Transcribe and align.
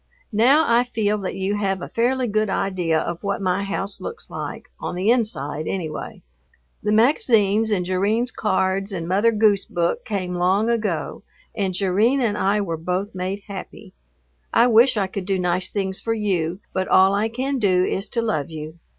Now 0.33 0.65
I 0.67 0.83
feel 0.83 1.19
that 1.19 1.35
you 1.35 1.57
have 1.57 1.79
a 1.79 1.87
fairly 1.89 2.27
good 2.27 2.49
idea 2.49 2.99
of 2.99 3.21
what 3.21 3.39
my 3.39 3.61
house 3.61 4.01
looks 4.01 4.31
like, 4.31 4.71
on 4.79 4.95
the 4.95 5.11
inside 5.11 5.67
anyway. 5.67 6.23
The 6.81 6.91
magazines 6.91 7.69
and 7.69 7.85
Jerrine's 7.85 8.31
cards 8.31 8.91
and 8.91 9.07
Mother 9.07 9.31
Goose 9.31 9.65
book 9.65 10.03
came 10.03 10.33
long 10.33 10.71
ago, 10.71 11.21
and 11.53 11.75
Jerrine 11.75 12.19
and 12.19 12.35
I 12.35 12.61
were 12.61 12.77
both 12.77 13.13
made 13.13 13.43
happy. 13.45 13.93
I 14.51 14.65
wish 14.65 14.97
I 14.97 15.05
could 15.05 15.25
do 15.25 15.37
nice 15.37 15.69
things 15.69 15.99
for 15.99 16.15
you, 16.15 16.61
but 16.73 16.87
all 16.87 17.13
I 17.13 17.29
can 17.29 17.59
do 17.59 17.85
is 17.85 18.09
to 18.09 18.23
love 18.23 18.49
you. 18.49 18.79